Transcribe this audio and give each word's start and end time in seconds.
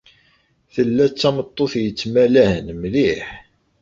Tella 0.73 1.05
d 1.11 1.13
tameṭṭut 1.19 1.73
yettmalahen 1.83 2.67
mliḥ. 2.81 3.27